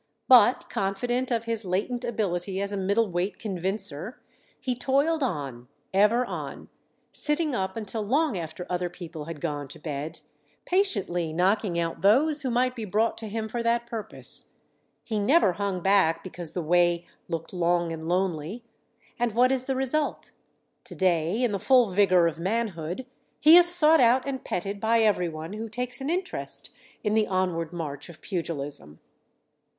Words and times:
But, 0.27 0.67
confident 0.67 1.29
of 1.29 1.43
his 1.43 1.63
latent 1.63 2.03
ability 2.03 2.59
as 2.59 2.73
a 2.73 2.75
middle 2.75 3.11
weight 3.11 3.37
convincer, 3.37 4.15
he 4.59 4.73
toiled 4.75 5.21
on, 5.21 5.67
ever 5.93 6.25
on, 6.25 6.69
sitting 7.11 7.53
up 7.53 7.77
until 7.77 8.01
long 8.01 8.35
after 8.35 8.65
other 8.67 8.89
people 8.89 9.25
had 9.25 9.39
gone 9.39 9.67
to 9.67 9.77
bed, 9.77 10.21
patiently 10.65 11.31
knocking 11.31 11.77
out 11.77 12.01
those 12.01 12.41
who 12.41 12.49
might 12.49 12.75
be 12.75 12.83
brought 12.83 13.15
to 13.19 13.27
him 13.27 13.47
for 13.47 13.61
that 13.61 13.85
purpose. 13.85 14.49
He 15.03 15.19
never 15.19 15.51
hung 15.51 15.81
back 15.83 16.23
because 16.23 16.53
the 16.53 16.63
way 16.63 17.05
looked 17.27 17.53
long 17.53 17.91
and 17.91 18.09
lonely. 18.09 18.63
And 19.19 19.33
what 19.33 19.51
is 19.51 19.65
the 19.65 19.75
result? 19.75 20.31
To 20.85 20.95
day, 20.95 21.43
in 21.43 21.51
the 21.51 21.59
full 21.59 21.91
vigor 21.91 22.25
of 22.25 22.39
manhood, 22.39 23.05
he 23.39 23.55
is 23.55 23.67
sought 23.69 23.99
out 23.99 24.27
and 24.27 24.43
petted 24.43 24.79
by 24.79 25.01
everyone 25.01 25.53
who 25.53 25.69
takes 25.69 26.01
an 26.01 26.09
interest 26.09 26.71
in 27.03 27.13
the 27.13 27.27
onward 27.27 27.71
march 27.71 28.09
of 28.09 28.19
pugilism. 28.21 28.99